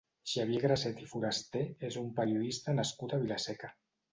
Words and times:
Xavier 0.29 0.61
Graset 0.63 1.03
i 1.03 1.09
Forasté 1.11 1.61
és 1.91 1.99
un 2.03 2.09
periodista 2.21 2.77
nascut 2.81 3.15
a 3.15 3.21
Vila-seca. 3.27 3.75